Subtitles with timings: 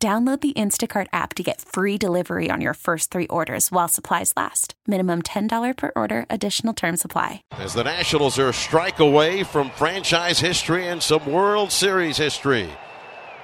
[0.00, 4.32] Download the Instacart app to get free delivery on your first three orders while supplies
[4.36, 4.74] last.
[4.86, 7.42] Minimum $10 per order, additional term supply.
[7.50, 12.70] As the Nationals are a strike away from franchise history and some World Series history.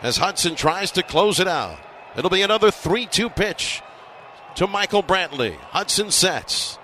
[0.00, 1.76] As Hudson tries to close it out,
[2.16, 3.82] it'll be another 3 2 pitch
[4.54, 5.56] to Michael Brantley.
[5.56, 6.78] Hudson sets.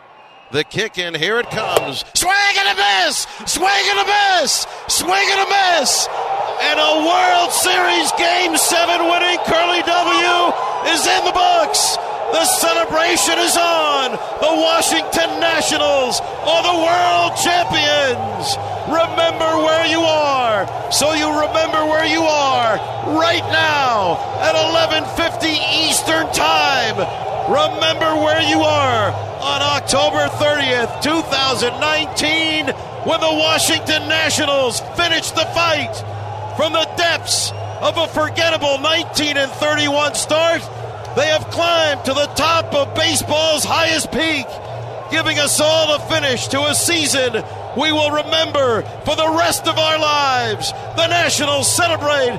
[0.50, 2.04] The kick and here it comes.
[2.14, 3.24] Swing and a miss!
[3.46, 4.66] Swing and a miss!
[4.88, 6.08] Swing and a miss!
[6.62, 7.69] And a World Series
[8.70, 10.34] 7 winning Curly W
[10.94, 11.98] is in the books.
[12.30, 14.12] The celebration is on.
[14.12, 18.54] The Washington Nationals are the world champions.
[18.86, 20.70] Remember where you are.
[20.92, 22.78] So you remember where you are
[23.18, 25.58] right now at 11:50
[25.90, 26.94] Eastern Time.
[27.50, 29.10] Remember where you are
[29.42, 32.68] on October 30th, 2019
[33.02, 35.96] when the Washington Nationals finished the fight
[36.56, 40.60] from the depths of a forgettable 19 and 31 start,
[41.16, 44.46] they have climbed to the top of baseball's highest peak,
[45.10, 47.42] giving us all a finish to a season
[47.76, 50.72] we will remember for the rest of our lives.
[50.96, 52.38] The Nationals celebrate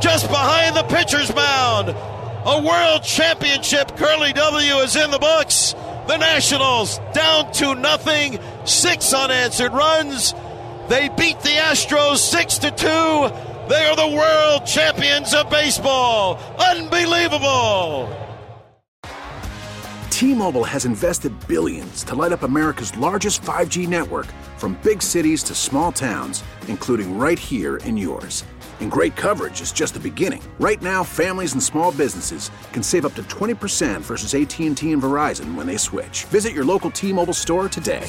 [0.00, 1.90] just behind the pitcher's mound.
[1.90, 5.74] A world championship curly W is in the books.
[6.06, 10.34] The Nationals down to nothing, six unanswered runs.
[10.90, 13.30] They beat the Astros six to two.
[13.68, 16.36] They are the world champions of baseball.
[16.58, 18.12] Unbelievable.
[20.10, 25.54] T-Mobile has invested billions to light up America's largest 5G network from big cities to
[25.54, 28.42] small towns, including right here in yours.
[28.80, 30.42] And great coverage is just the beginning.
[30.58, 35.54] Right now, families and small businesses can save up to 20% versus AT&T and Verizon
[35.54, 36.24] when they switch.
[36.24, 38.08] Visit your local T-Mobile store today.